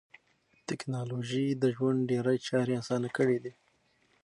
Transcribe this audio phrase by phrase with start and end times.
[0.67, 3.53] ټکنالوژي د ژوند ډېری چارې اسانه کړې دي.